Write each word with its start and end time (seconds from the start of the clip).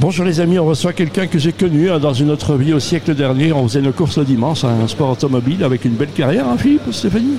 Bonjour 0.00 0.24
les 0.24 0.40
amis, 0.40 0.58
on 0.58 0.64
reçoit 0.64 0.94
quelqu'un 0.94 1.26
que 1.26 1.38
j'ai 1.38 1.52
connu 1.52 1.90
hein, 1.90 1.98
dans 1.98 2.14
une 2.14 2.30
autre 2.30 2.54
vie 2.54 2.72
au 2.72 2.80
siècle 2.80 3.14
dernier. 3.14 3.52
On 3.52 3.68
faisait 3.68 3.80
une 3.80 3.92
course 3.92 4.16
le 4.16 4.24
dimanche, 4.24 4.64
un 4.64 4.88
sport 4.88 5.10
automobile 5.10 5.62
avec 5.62 5.84
une 5.84 5.92
belle 5.92 6.08
carrière, 6.08 6.48
hein, 6.48 6.56
Philippe, 6.56 6.90
Stéphanie? 6.90 7.36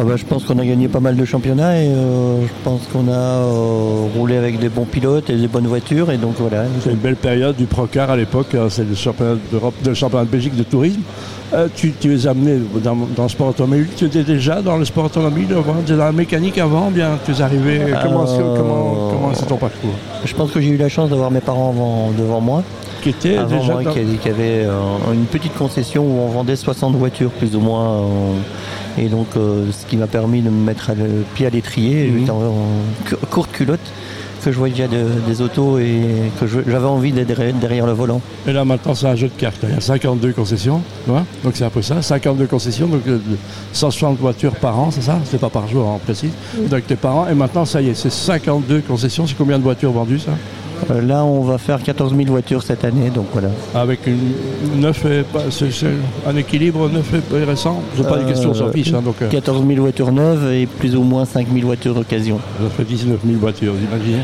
Ah 0.00 0.04
bah, 0.04 0.14
je 0.14 0.24
pense 0.24 0.44
qu'on 0.44 0.58
a 0.60 0.64
gagné 0.64 0.86
pas 0.86 1.00
mal 1.00 1.16
de 1.16 1.24
championnats 1.24 1.76
et 1.76 1.88
euh, 1.88 2.42
je 2.42 2.52
pense 2.62 2.82
qu'on 2.92 3.08
a 3.08 3.16
euh, 3.16 4.06
roulé 4.16 4.36
avec 4.36 4.60
des 4.60 4.68
bons 4.68 4.84
pilotes 4.84 5.28
et 5.28 5.36
des 5.36 5.48
bonnes 5.48 5.66
voitures 5.66 6.12
et 6.12 6.18
donc 6.18 6.36
voilà. 6.38 6.66
C'est 6.84 6.90
une 6.90 6.96
belle 6.98 7.16
période 7.16 7.56
du 7.56 7.66
Procar 7.66 8.08
à 8.08 8.16
l'époque, 8.16 8.54
hein, 8.54 8.68
c'est 8.70 8.88
le 8.88 8.94
championnat 8.94 9.34
d'Europe, 9.50 9.74
le 9.84 9.94
championnat 9.94 10.24
de 10.24 10.30
Belgique 10.30 10.54
de 10.54 10.62
tourisme. 10.62 11.00
Euh, 11.52 11.66
tu, 11.74 11.92
tu, 11.98 12.14
es 12.14 12.28
amené 12.28 12.60
dans, 12.84 12.94
le 12.94 13.28
sport 13.28 13.48
automobile. 13.48 13.88
Tu 13.96 14.04
étais 14.04 14.22
déjà 14.22 14.62
dans 14.62 14.76
le 14.76 14.84
sport 14.84 15.06
automobile 15.06 15.48
avant, 15.50 15.76
dans 15.84 15.96
la 15.96 16.12
mécanique 16.12 16.58
avant, 16.58 16.92
bien 16.92 17.18
tu 17.24 17.32
es 17.32 17.40
arrivé. 17.40 17.80
Comment, 18.00 18.24
comment, 18.24 19.34
c'est 19.34 19.46
ton 19.46 19.56
parcours? 19.56 19.94
Je 20.24 20.34
pense 20.34 20.52
que 20.52 20.60
j'ai 20.60 20.68
eu 20.68 20.76
la 20.76 20.88
chance 20.88 21.10
d'avoir 21.10 21.32
mes 21.32 21.40
parents 21.40 22.12
devant 22.16 22.40
moi. 22.40 22.62
Qui 23.02 23.10
étaient 23.10 23.38
déjà 23.44 23.74
moi, 23.74 23.84
qui, 23.84 24.28
avaient 24.28 24.66
une 25.12 25.26
petite 25.26 25.54
concession 25.54 26.02
où 26.02 26.20
on 26.20 26.28
vendait 26.28 26.56
60 26.56 26.94
voitures 26.96 27.30
plus 27.30 27.56
ou 27.56 27.60
moins. 27.60 28.02
Et 28.98 29.08
donc, 29.08 29.28
euh, 29.36 29.66
ce 29.70 29.86
qui 29.86 29.96
m'a 29.96 30.06
permis 30.06 30.42
de 30.42 30.50
me 30.50 30.64
mettre 30.64 30.90
le 30.96 31.24
pied 31.34 31.46
à 31.46 31.50
l'étrier, 31.50 32.08
mmh. 32.08 32.30
en 32.30 33.26
courte 33.30 33.52
culotte, 33.52 33.80
que 34.48 34.52
je 34.52 34.58
voyais 34.58 34.74
déjà 34.74 34.88
des 35.26 35.42
autos 35.42 35.78
et 35.78 36.00
que 36.40 36.46
j'avais 36.46 36.86
envie 36.86 37.12
d'être 37.12 37.58
derrière 37.58 37.86
le 37.86 37.92
volant. 37.92 38.20
Et 38.46 38.52
là, 38.52 38.64
maintenant, 38.64 38.94
c'est 38.94 39.06
un 39.06 39.14
jeu 39.14 39.28
de 39.28 39.38
cartes. 39.38 39.60
Il 39.62 39.74
y 39.74 39.76
a 39.76 39.80
52 39.80 40.32
concessions, 40.32 40.80
donc 41.06 41.52
c'est 41.54 41.64
un 41.64 41.70
peu 41.70 41.82
ça. 41.82 42.00
52 42.00 42.46
concessions, 42.46 42.86
donc 42.86 43.02
160 43.72 44.14
euh, 44.14 44.16
voitures 44.20 44.54
par 44.56 44.78
an, 44.78 44.90
c'est 44.90 45.02
ça? 45.02 45.18
C'est 45.24 45.38
pas 45.38 45.50
par 45.50 45.68
jour, 45.68 45.86
en 45.86 45.98
précis. 45.98 46.30
Donc 46.70 46.86
tes 46.86 46.96
parents, 46.96 47.28
et 47.28 47.34
maintenant, 47.34 47.66
ça 47.66 47.82
y 47.82 47.90
est, 47.90 47.94
c'est 47.94 48.10
52 48.10 48.80
concessions. 48.80 49.26
C'est 49.26 49.36
combien 49.36 49.58
de 49.58 49.64
voitures 49.64 49.92
vendues, 49.92 50.18
ça? 50.18 50.32
Euh, 50.90 51.02
là, 51.02 51.24
on 51.24 51.42
va 51.42 51.58
faire 51.58 51.82
14 51.82 52.14
000 52.16 52.28
voitures 52.28 52.62
cette 52.62 52.84
année, 52.84 53.10
donc 53.10 53.26
voilà. 53.32 53.48
Avec 53.74 54.00
une 54.06 54.80
neuf 54.80 55.04
un 56.26 56.36
équilibre 56.36 56.88
neuf 56.88 57.12
et 57.14 57.44
récent 57.44 57.82
Je 57.96 58.02
pas 58.02 58.18
des 58.18 58.26
questions, 58.26 58.50
on 58.50 58.54
s'en 58.54 58.70
fiche. 58.70 58.92
14 59.30 59.66
000 59.66 59.80
voitures 59.80 60.12
neuves 60.12 60.52
et 60.52 60.66
plus 60.66 60.96
ou 60.96 61.02
moins 61.02 61.24
5 61.24 61.48
000 61.52 61.66
voitures 61.66 61.94
d'occasion. 61.94 62.38
Ça 62.60 62.70
fait 62.70 62.84
19 62.84 63.18
000 63.26 63.38
voitures, 63.38 63.72
vous 63.72 63.84
imaginez 63.84 64.22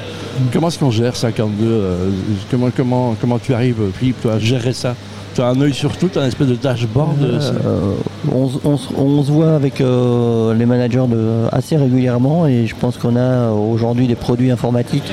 Comment 0.52 0.68
est-ce 0.68 0.78
qu'on 0.78 0.90
gère 0.90 1.14
52 1.14 1.64
euh, 1.64 2.10
comment, 2.50 2.70
comment, 2.76 3.16
comment 3.20 3.38
tu 3.38 3.54
arrives, 3.54 3.80
Philippe, 3.98 4.26
à 4.26 4.38
gérer 4.38 4.72
ça? 4.72 4.94
Tu 5.34 5.40
as 5.40 5.46
un 5.46 5.60
œil 5.60 5.74
sur 5.74 5.96
tout, 5.96 6.08
tu 6.08 6.18
as 6.18 6.22
un 6.22 6.28
espèce 6.28 6.46
de 6.46 6.54
dashboard 6.54 7.16
euh, 7.22 7.94
on, 8.32 9.22
se 9.22 9.32
voit 9.32 9.54
avec 9.54 9.80
les 9.80 10.66
managers 10.66 11.04
assez 11.50 11.76
régulièrement 11.76 12.46
et 12.46 12.66
je 12.66 12.74
pense 12.74 12.96
qu'on 12.96 13.16
a 13.16 13.50
aujourd'hui 13.50 14.06
des 14.06 14.14
produits 14.14 14.50
informatiques 14.50 15.12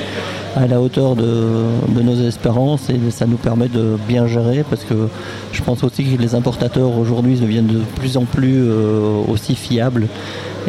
à 0.56 0.66
la 0.66 0.80
hauteur 0.80 1.16
de, 1.16 2.02
nos 2.02 2.14
espérances 2.26 2.90
et 2.90 3.10
ça 3.10 3.26
nous 3.26 3.36
permet 3.36 3.68
de 3.68 3.96
bien 4.08 4.26
gérer 4.26 4.64
parce 4.68 4.84
que 4.84 5.08
je 5.52 5.62
pense 5.62 5.82
aussi 5.84 6.04
que 6.04 6.20
les 6.20 6.34
importateurs 6.34 6.98
aujourd'hui 6.98 7.38
deviennent 7.38 7.66
de 7.66 7.80
plus 7.96 8.16
en 8.16 8.24
plus 8.24 8.62
euh, 8.64 9.22
aussi 9.28 9.54
fiables. 9.54 10.08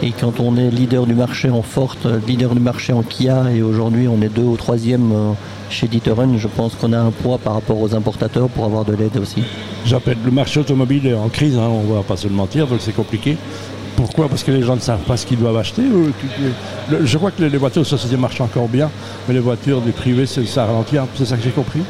Et 0.02 0.12
quand 0.12 0.40
on 0.40 0.58
est 0.58 0.70
leader 0.70 1.06
du 1.06 1.14
marché 1.14 1.50
en 1.50 1.62
forte, 1.62 2.08
leader 2.28 2.56
du 2.56 2.62
marché 2.62 2.94
en 2.94 3.04
Kia 3.04 3.52
et 3.52 3.62
aujourd'hui 3.62 4.08
on 4.08 4.22
est 4.22 4.34
deux 4.34 4.44
ou 4.44 4.58
troisième 4.58 5.12
euh, 5.12 5.32
chez 5.70 5.88
D'Ieteren, 5.88 6.38
je 6.38 6.48
pense 6.48 6.76
qu'on 6.76 6.94
a 6.94 7.00
un 7.00 7.12
poids 7.12 7.38
par 7.38 7.54
rapport 7.54 7.80
aux 7.80 7.96
importateurs 7.96 8.50
pour 8.50 8.66
avoir 8.66 8.86
de 8.86 8.94
l'aide 8.94 9.18
aussi. 9.18 9.44
J'appelle 9.86 10.18
le 10.24 10.32
marché 10.32 10.60
automobile 10.60 11.16
en 11.16 11.30
crise, 11.30 11.58
hein, 11.58 11.68
on 11.70 11.84
ne 11.84 11.96
va 11.96 12.04
pas 12.04 12.16
se 12.16 12.28
le 12.28 12.34
mentir, 12.34 12.68
donc 12.68 12.80
c'est 12.82 12.96
compliqué. 12.96 13.38
Pourquoi? 13.96 14.28
Parce 14.28 14.44
que 14.44 14.52
les 14.52 14.64
gens 14.64 14.76
ne 14.76 14.82
savent 14.82 15.04
pas 15.04 15.18
ce 15.18 15.26
qu'ils 15.26 15.40
doivent 15.40 15.58
acheter 15.58 15.84
Je 17.04 17.18
crois 17.18 17.32
que 17.32 17.44
les 17.44 17.58
voitures 17.58 17.84
de 17.84 17.88
société 17.88 18.18
marchent 18.18 18.42
encore 18.42 18.68
bien, 18.68 18.90
mais 19.28 19.34
les 19.34 19.40
voitures 19.40 19.82
des 19.82 19.92
privés, 19.92 20.26
ça 20.26 20.66
ralentit. 20.66 20.98
C'est 21.16 21.26
ça 21.26 21.38
que 21.38 21.44
j'ai 21.44 21.52
compris 21.52 21.82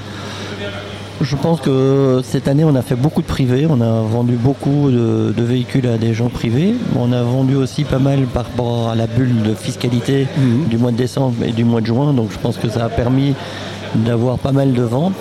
je 1.24 1.36
pense 1.36 1.62
que 1.62 2.22
cette 2.24 2.48
année, 2.48 2.64
on 2.64 2.76
a 2.76 2.82
fait 2.82 2.96
beaucoup 2.96 3.22
de 3.22 3.28
privés. 3.28 3.66
On 3.70 3.82
a 3.82 4.02
vendu 4.02 4.36
beaucoup 4.36 4.92
de, 4.92 5.34
véhicules 5.38 5.88
à 5.88 5.98
des 5.98 6.14
gens 6.14 6.30
privés. 6.30 6.76
On 6.98 7.12
a 7.12 7.24
vendu 7.24 7.56
aussi 7.56 7.84
pas 7.84 8.00
mal 8.00 8.24
par 8.26 8.46
rapport 8.46 8.90
à 8.90 8.96
la 8.96 9.08
bulle 9.08 9.44
de 9.44 9.54
fiscalité 9.54 10.28
mhm. 10.38 10.68
du 10.68 10.78
mois 10.78 10.92
de 10.92 10.98
décembre 10.98 11.44
et 11.46 11.52
du 11.52 11.64
mois 11.64 11.82
de 11.82 11.88
juin. 11.88 12.14
Donc 12.14 12.32
je 12.32 12.38
pense 12.38 12.58
que 12.58 12.70
ça 12.70 12.86
a 12.86 12.90
permis 12.90 13.34
d'avoir 13.96 14.38
pas 14.40 14.52
mal 14.52 14.74
de 14.74 14.82
ventes. 14.82 15.14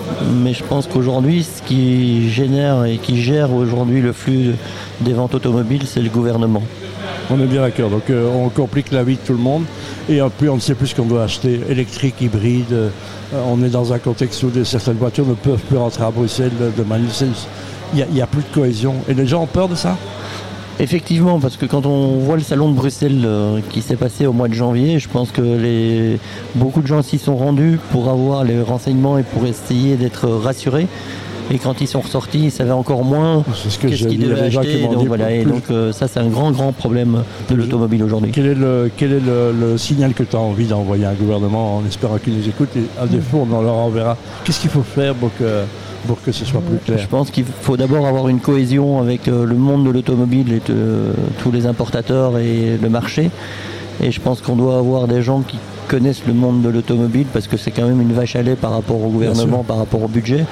Mais 0.43 0.55
je 0.55 0.65
pense 0.65 0.87
qu'aujourd'hui, 0.87 1.45
ce 1.45 1.63
qui 1.63 2.31
génère 2.31 2.85
et 2.85 2.99
qui 2.99 3.21
gère 3.21 3.53
aujourd'hui 3.53 4.01
le 4.01 4.13
flux 4.13 4.55
des 5.01 5.13
ventes 5.13 5.35
automobiles, 5.35 5.87
c'est 5.87 6.01
le 6.01 6.11
gouvernement. 6.11 6.63
On 7.31 7.41
est 7.41 7.47
bien 7.47 7.63
d'accord. 7.63 7.91
Donc 7.91 8.11
euh, 8.11 8.29
on 8.35 8.49
complique 8.49 8.93
la 8.93 9.05
vie 9.05 9.17
de 9.17 9.21
tout 9.21 9.33
le 9.33 9.39
monde. 9.39 9.65
Et 10.09 10.21
puis 10.39 10.49
on 10.49 10.57
ne 10.57 10.61
sait 10.61 10.75
plus 10.75 10.89
ce 10.89 10.95
qu'on 10.95 11.07
doit 11.07 11.25
acheter. 11.25 11.61
Électrique, 11.69 12.21
hybride. 12.21 12.73
Euh, 12.73 12.89
on 13.47 13.63
est 13.63 13.71
dans 13.71 13.93
un 13.93 13.99
contexte 13.99 14.43
où 14.43 14.51
certaines 14.65 14.97
voitures 14.97 15.27
ne 15.27 15.35
peuvent 15.35 15.61
plus 15.61 15.79
rentrer 15.79 16.05
à 16.05 16.11
Bruxelles 16.11 16.53
de 16.77 16.83
manière. 16.83 17.09
Il 17.95 18.07
n'y 18.11 18.23
a, 18.23 18.27
plus 18.27 18.43
de 18.43 18.55
cohésion. 18.55 18.97
Et 19.09 19.15
les 19.15 19.27
gens 19.27 19.43
ont 19.43 19.47
peur 19.47 19.69
de 19.69 19.75
ça? 19.75 19.97
Effectivement, 20.81 21.39
parce 21.39 21.57
que 21.57 21.67
quand 21.67 21.87
on 21.87 22.19
voit 22.19 22.37
le 22.37 22.43
salon 22.43 22.71
de 22.71 22.75
Bruxelles 22.75 23.23
euh, 23.25 23.61
qui 23.71 23.83
s'est 23.83 23.97
passé 23.97 24.27
au 24.27 24.33
mois 24.33 24.49
de 24.49 24.55
janvier, 24.55 24.99
je 24.99 25.09
pense 25.09 25.31
que 25.31 26.17
beaucoup 26.55 26.81
de 26.81 26.87
gens 26.87 27.03
s'y 27.03 27.19
sont 27.19 27.37
rendus 27.37 27.79
pour 27.91 28.09
avoir 28.09 28.43
les 28.43 28.61
renseignements 28.61 29.19
et 29.19 29.23
pour 29.23 29.47
essayer 29.47 29.97
d'être 29.97 30.29
rassurés. 30.29 30.89
Et 31.53 31.59
quand 31.59 31.83
ils 31.83 31.87
sont 31.87 32.01
ressortis, 32.01 32.45
ils 32.45 32.51
savaient 32.51 32.71
encore 32.71 33.05
moins 33.05 33.45
ce 33.55 33.79
qu'ils 33.79 34.19
devaient 34.19 34.41
acheter. 34.41 34.83
Donc, 34.85 35.07
voilà, 35.07 35.31
et 35.31 35.45
donc 35.45 35.65
euh, 35.71 35.93
ça, 35.93 36.09
c'est 36.09 36.19
un 36.19 36.29
grand, 36.29 36.51
grand 36.51 36.73
problème 36.73 37.25
de 37.51 37.55
l'automobile 37.55 38.03
aujourd'hui. 38.03 38.33
Quel 38.33 38.47
est, 38.47 38.55
le, 38.55 38.91
quel 38.97 39.13
est 39.13 39.21
le, 39.21 39.77
signal 39.77 40.15
que 40.15 40.23
tu 40.23 40.35
as 40.35 40.39
envie 40.39 40.65
d'envoyer 40.65 41.05
à 41.05 41.11
un 41.11 41.15
gouvernement 41.15 41.77
en 41.77 41.87
espérant 41.87 42.17
qu'ils 42.17 42.39
nous 42.39 42.49
écoutent 42.49 42.75
Et 42.75 42.85
à 42.99 43.07
défaut, 43.07 43.47
on 43.51 43.61
leur 43.61 43.75
enverra? 43.75 44.17
Qu'est-ce 44.45 44.61
qu'il 44.61 44.71
faut 44.71 44.83
faire 44.83 45.15
pour 45.15 45.31
que 45.37 45.65
pour 46.07 46.23
que 46.23 46.33
ce 46.33 46.47
soit 46.47 46.63
plus 46.63 46.79
clair? 46.79 46.99
Je 46.99 47.07
pense 47.07 47.31
qu'il 47.31 47.45
faut 47.45 47.77
d'abord 47.77 48.07
avoir 48.07 48.29
une 48.29 48.41
cohésion 48.41 48.99
avec 48.99 49.29
euh, 49.29 49.45
le 49.45 49.57
monde 49.57 49.85
de 49.85 49.91
l'automobile 49.91 50.55
et 50.55 50.61
tous 51.43 51.53
les 51.53 51.67
importateurs 51.67 52.39
et 52.39 52.79
le 52.81 52.89
marché. 52.89 53.31
Et 54.03 54.11
je 54.11 54.21
pense 54.23 54.41
qu'on 54.41 54.57
doit 54.57 54.79
avoir 54.79 55.07
des 55.07 55.21
gens 55.21 55.43
qui 55.43 55.59
connaissent 55.87 56.27
le 56.27 56.33
monde 56.33 56.63
de 56.63 56.71
l'automobile 56.71 57.27
parce 57.31 57.47
que 57.47 57.59
c'est 57.59 57.73
quand 57.73 57.87
même 57.87 58.01
une 58.01 58.15
vache 58.15 58.37
à 58.37 58.43
lait 58.43 58.57
par 58.57 58.71
rapport 58.71 58.97
au 58.97 59.11
gouvernement, 59.11 59.63
par 59.63 59.77
rapport 59.77 60.03
au 60.03 60.09
budget. 60.09 60.47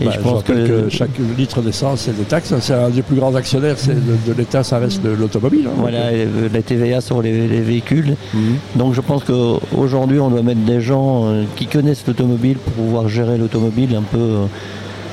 Et 0.00 0.04
bah, 0.04 0.12
je 0.14 0.20
pense 0.20 0.42
que... 0.42 0.88
chaque 0.88 1.18
litre 1.36 1.60
d'essence, 1.60 2.02
c'est 2.02 2.16
des 2.16 2.24
taxes. 2.24 2.54
C'est 2.60 2.74
un 2.74 2.90
des 2.90 3.02
plus 3.02 3.16
grands 3.16 3.34
actionnaires 3.34 3.76
de, 3.86 4.32
l'État, 4.32 4.62
ça 4.62 4.78
reste 4.78 5.02
l'automobile. 5.04 5.66
Hein. 5.66 5.76
voilà, 5.76 6.06
euh, 6.06 6.48
la 6.52 6.62
TVA 6.62 7.00
sur 7.00 7.22
les, 7.22 7.60
véhicules. 7.60 8.16
Mhm. 8.34 8.56
Donc 8.76 8.94
je 8.94 9.00
pense 9.00 9.24
qu'aujourd'hui, 9.24 10.20
on 10.20 10.30
doit 10.30 10.42
mettre 10.42 10.60
des 10.60 10.80
gens 10.80 11.26
euh, 11.26 11.44
qui 11.56 11.66
connaissent 11.66 12.04
l'automobile 12.06 12.58
pour 12.58 12.72
pouvoir 12.72 13.08
gérer 13.08 13.38
l'automobile 13.38 13.94
un 13.96 14.02
peu 14.02 14.46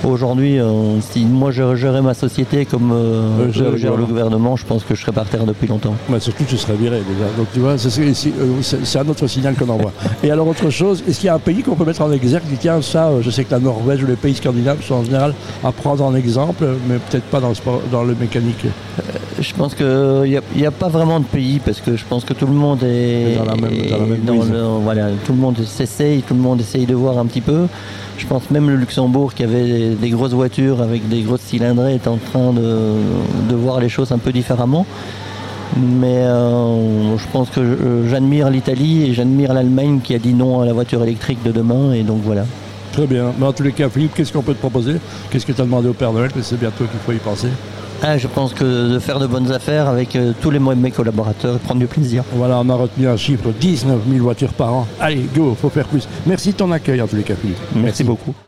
Aujourd'hui, 0.06 0.60
euh, 0.60 1.02
si 1.02 1.26
moi 1.26 1.50
je 1.50 1.76
gérais 1.76 2.02
ma 2.04 2.14
société 2.14 2.66
comme 2.66 2.92
euh, 2.92 3.52
je 3.52 3.76
gère 3.76 3.96
le 3.96 4.06
gouvernement, 4.06 4.56
je 4.56 4.64
pense 4.64 4.84
que 4.84 4.94
je 4.94 5.02
serais 5.02 5.12
par 5.12 5.26
terre 5.26 5.46
depuis 5.46 5.68
longtemps. 5.68 5.96
Mais 6.10 6.20
surtout, 6.20 6.44
tu 6.44 6.58
serais 6.58 6.76
viré 6.76 6.98
déjà. 7.00 7.26
Donc 7.38 7.48
tu 7.52 7.60
vois, 7.60 7.72
euh, 7.72 8.62
c'est 8.62 9.00
un 9.00 9.08
autre 9.08 9.26
signal 9.26 9.56
qu'on 9.56 9.68
envoie. 9.68 9.92
Et 10.24 10.30
alors, 10.30 10.48
autre 10.48 10.70
chose, 10.70 11.04
est-ce 11.08 11.22
qu'il 11.22 11.28
y 11.28 11.30
a 11.30 11.34
un 11.34 11.40
pays 11.40 11.64
qu'on 11.64 11.76
peut 11.76 11.86
mettre 11.86 12.02
en 12.02 12.12
exergue 12.12 12.44
Tiens, 12.60 12.82
ça, 12.84 13.10
je 13.22 13.30
sais 13.32 13.46
que 13.46 13.52
la 13.52 13.60
Norvège 13.60 14.04
ou 14.04 14.08
les 14.08 14.16
pays 14.16 14.36
scandinaves 14.36 14.84
sont 14.84 14.96
en 14.96 15.04
général 15.04 15.34
à 15.64 15.72
prendre 15.72 16.04
en 16.04 16.14
exemple, 16.14 16.66
mais 16.88 16.98
peut-être 17.10 17.26
pas 17.26 17.40
dans 17.40 17.50
le, 17.50 17.56
sport, 17.56 17.82
dans 17.92 18.04
le 18.04 18.14
mécanique. 18.14 18.66
Je 19.40 19.54
pense 19.54 19.76
qu'il 19.76 20.42
n'y 20.56 20.66
a, 20.66 20.72
pas 20.72 20.88
vraiment 20.88 21.20
de 21.20 21.26
pays 21.26 21.60
parce 21.60 21.82
que 21.82 21.96
je 21.96 22.06
pense 22.06 22.24
que 22.24 22.34
tout 22.34 22.48
le 22.48 22.54
monde 22.54 22.84
est. 22.84 23.36
Dans 23.36 23.46
la 23.46 23.56
même, 23.56 24.82
voilà, 24.82 25.10
tout 25.26 25.34
le 25.34 25.40
monde 25.40 25.58
s'essaye, 25.66 26.22
tout 26.22 26.34
le 26.34 26.40
monde 26.40 26.62
essaye 26.62 26.86
de 26.86 26.96
voir 26.96 27.18
un 27.18 27.26
petit 27.26 27.42
peu. 27.42 27.68
Je 28.18 28.26
pense 28.28 28.50
même 28.50 28.70
le 28.70 28.78
Luxembourg 28.78 29.34
qui 29.34 29.44
avait 29.44 29.90
des, 29.90 30.10
grosses 30.10 30.32
voitures 30.32 30.82
avec 30.82 31.08
des 31.10 31.22
grosses 31.22 31.42
cylindrées 31.42 31.96
est 31.96 32.08
en 32.08 32.18
train 32.18 32.54
de, 32.54 33.56
voir 33.56 33.80
les 33.80 33.90
choses 33.90 34.12
un 34.12 34.18
peu 34.18 34.32
différemment. 34.32 34.86
Mais 35.78 36.24
euh, 36.24 37.18
je 37.18 37.26
pense 37.34 37.50
que 37.50 38.06
j'admire 38.08 38.50
l'Italie 38.50 39.10
et 39.10 39.14
j'admire 39.14 39.54
l'Allemagne 39.54 40.00
qui 40.02 40.16
a 40.16 40.20
dit 40.20 40.34
non 40.34 40.62
à 40.62 40.66
la 40.66 40.72
voiture 40.72 41.04
électrique 41.04 41.44
de 41.44 41.52
demain. 41.52 41.92
Et 41.92 42.04
donc 42.04 42.22
voilà. 42.24 42.46
Très 42.94 43.08
bien. 43.08 43.34
Mais 43.38 43.46
en 43.46 43.52
tous 43.52 43.64
les 43.64 43.74
cas, 43.74 43.90
Philippe, 43.90 44.14
qu'est-ce 44.16 44.32
qu'on 44.32 44.44
peut 44.44 44.54
te 44.54 44.60
proposer? 44.60 44.96
Qu'est-ce 45.30 45.46
que 45.46 45.52
tu 45.52 45.60
as 45.60 45.66
demandé 45.66 45.90
au 45.90 45.94
Père 45.94 46.14
Noël? 46.14 46.32
C'est 46.42 46.58
bientôt 46.58 46.86
qu'il 46.86 47.00
faut 47.06 47.12
y 47.12 47.18
penser. 47.18 47.50
Ah, 48.04 48.18
je 48.18 48.28
pense 48.28 48.54
que 48.54 48.94
de 48.94 49.00
faire 49.00 49.20
de 49.20 49.28
bonnes 49.28 49.52
affaires 49.52 49.88
avec 49.88 50.16
euh, 50.16 50.34
tous 50.42 50.52
les 50.52 50.60
mes 50.60 50.92
collaborateurs, 50.92 51.58
prendre 51.60 51.80
du 51.80 51.88
plaisir. 51.88 52.24
Voilà, 52.34 52.60
on 52.60 52.70
a 52.70 52.76
retenu 52.76 53.08
un 53.08 53.18
chiffre 53.18 53.50
19 53.60 54.02
000 54.08 54.24
voitures 54.24 54.54
par 54.54 54.74
an. 54.74 54.88
Allez, 55.00 55.26
go, 55.36 55.56
faut 55.60 55.70
faire 55.70 55.88
plus. 55.88 56.08
Merci 56.26 56.52
de 56.52 56.58
ton 56.58 56.72
accueil 56.72 57.02
en 57.02 57.08
tous 57.08 57.16
les 57.16 57.24
cas, 57.24 57.36
Philippe. 57.36 57.58
Merci 57.76 58.04
beaucoup. 58.04 58.36